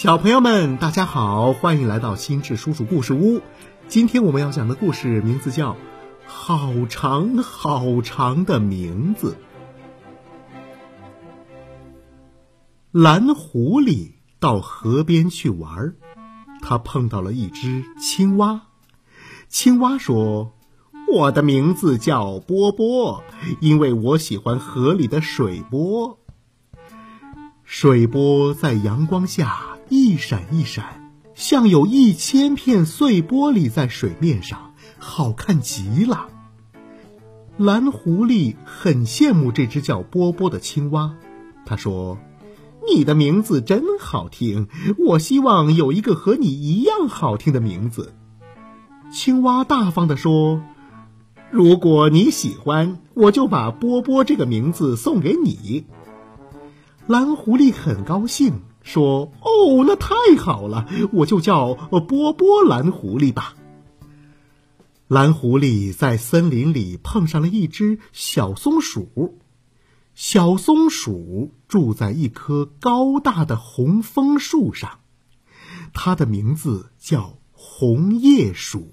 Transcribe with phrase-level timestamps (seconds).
[0.00, 3.42] 小朋友们，大家好，欢迎来到心智叔叔故事屋。
[3.86, 5.72] 今天我们要讲的故事名字叫
[6.24, 9.36] 《好长好长的名字》。
[12.98, 15.92] 蓝狐狸到河边去玩，
[16.62, 18.62] 他碰到了一只青蛙。
[19.50, 20.54] 青蛙说
[21.12, 23.22] ：“我的名字叫波波，
[23.60, 26.18] 因为我喜欢河里的水波。
[27.64, 36.28] 水波在阳光下。”一闪一闪，像有一千片碎玻璃在水面上，好看极了。
[37.56, 41.16] 蓝狐狸很羡慕这只叫波波的青蛙，
[41.66, 42.18] 他说
[42.88, 48.14] ：“你的名字真好听，我希望有一个和你一样好听的名字。”
[49.12, 50.62] 青蛙大方地说
[51.50, 55.84] ：“如果你喜欢，我就把波波这个名字送给你。”
[57.08, 58.62] 蓝狐狸很高兴。
[58.92, 63.54] 说：“哦，那太好了，我就叫波波蓝狐狸吧。”
[65.06, 69.38] 蓝狐狸在森林里碰上了一只小松鼠，
[70.14, 74.98] 小松鼠住在一棵高大的红枫树上，
[75.92, 78.92] 它的名字叫红叶鼠。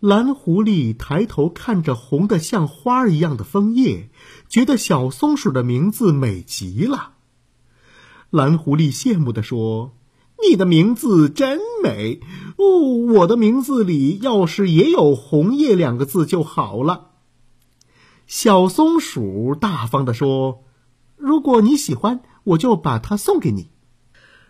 [0.00, 4.10] 蓝狐狸抬头看着红的像花一样的枫叶，
[4.48, 7.12] 觉得小松鼠的名字美极了。
[8.32, 9.94] 蓝狐狸羡慕地说
[10.48, 12.20] ：“你的名字真美
[12.56, 13.12] 哦！
[13.12, 17.10] 我的名字里要是也有‘红叶’两个字就好了。”
[18.26, 20.64] 小松鼠大方地说
[21.18, 23.68] ：“如果你喜欢，我就把它送给你。”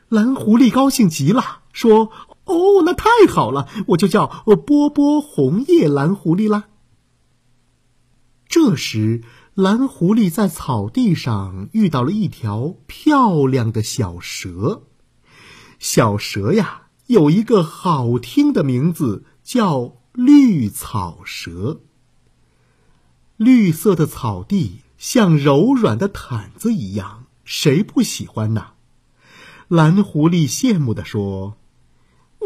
[0.09, 2.13] 蓝狐狸高兴极了，说
[2.47, 4.29] ：“哦，那太好了，我就叫
[4.65, 6.69] 波波红叶蓝狐狸啦。”
[8.47, 9.23] 这时。
[9.55, 14.85] 蓝狐狸在草地上遇到了一条漂亮的小蛇。
[15.79, 21.83] 小蛇呀，有一个好听的名字，叫绿草蛇。
[23.37, 28.69] 绿色的草地像柔软的毯子一样，谁不喜欢呢？
[29.69, 31.59] 蓝狐狸羡慕地说：“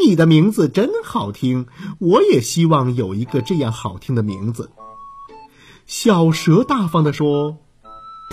[0.04, 1.68] 你的名字真好听，
[2.00, 4.72] 我也希望有一个这样好听的名字。”
[5.86, 7.58] 小蛇大方地说：“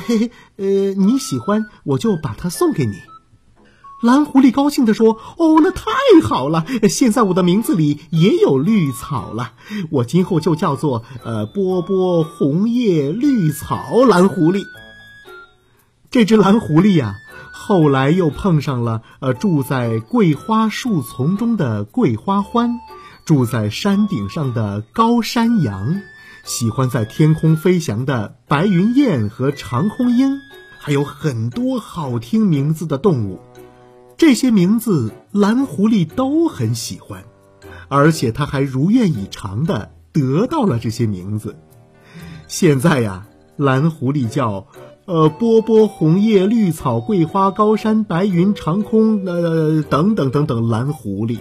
[0.05, 0.65] 嘿嘿，呃，
[0.95, 2.93] 你喜欢我就把它送给你。”
[4.01, 5.91] 蓝狐狸高兴地说：“哦，那太
[6.23, 6.65] 好了！
[6.89, 9.53] 现在我的名字里也有绿草了，
[9.91, 14.63] 我今后就叫做呃波波红叶绿草蓝狐狸。”
[16.11, 17.15] 这只蓝狐狸呀，
[17.53, 22.79] 后来又碰上了呃住在桂花树丛中的桂花欢，
[23.25, 26.01] 住在山顶上的高山羊。
[26.43, 30.39] 喜欢在天空飞翔的白云雁和长空鹰，
[30.77, 33.39] 还有很多好听名字的动物，
[34.17, 37.23] 这些名字蓝狐狸都很喜欢，
[37.87, 41.55] 而且它还如愿以偿的得到了这些名字。
[42.49, 43.25] 现在呀，
[43.55, 44.67] 蓝狐狸叫，
[45.05, 51.39] 呃，波波红叶绿草桂花高山白云长空，呃，等等等等，蓝狐狸。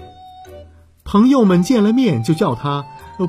[1.05, 2.85] 朋友们见了面就叫他。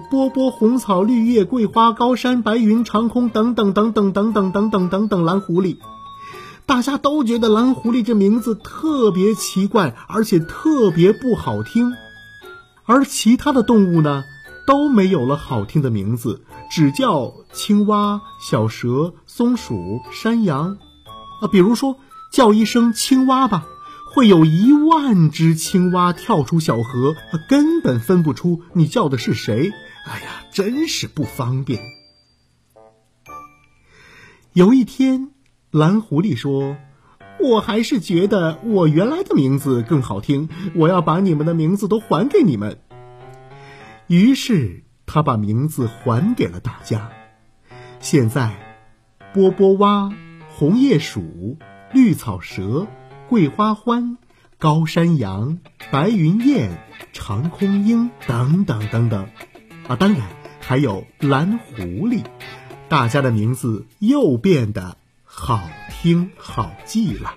[0.10, 5.78] 波波红草绿叶桂花高山白云长空等等等等等等等等等等蓝狐狸，
[6.66, 11.94] 大家都觉得蓝狐狸这名字特别奇怪，而且特别不好听。
[12.86, 14.24] 而其他的动物呢，
[14.66, 16.42] 都没有了好听的名字，
[16.72, 20.78] 只叫青蛙、小蛇、松鼠、山羊。
[21.40, 21.98] 啊，比如说
[22.32, 23.68] 叫一声青蛙吧。
[24.13, 27.16] 会有一万只青蛙跳出小河，
[27.50, 29.72] 根本分不出你叫的是谁。
[30.06, 31.81] 哎呀，真是不方便。
[34.53, 35.31] 有一天，
[35.72, 36.78] 蓝狐狸说
[37.41, 42.78] ：“我还是觉得我原来的名字更好听，我要把你们的名字都还给你们。”
[44.06, 47.09] 于是，他把名字还给了大家。
[48.00, 48.78] 现在，
[49.34, 50.13] 波波蛙、
[50.50, 51.57] 红叶鼠、
[51.91, 52.85] 绿草蛇。
[53.33, 54.19] 桂花欢、
[54.59, 55.57] 高山羊、
[55.89, 56.69] 白云雁、
[57.13, 59.27] 长空鹰等等等等，
[59.88, 60.21] 啊，当然
[60.59, 62.24] 还有蓝狐狸，
[62.89, 67.33] 大家的名字又变得好听好记了。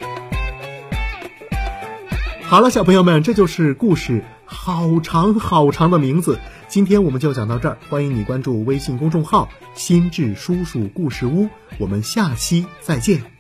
[2.43, 6.39] 好了，小朋友们，这就是故事好长好长的名字。
[6.69, 11.49] 今天我们就讲到这儿，欢迎你关注微信公众号“心智叔叔故事屋”，
[11.81, 13.36] 我们下期再见。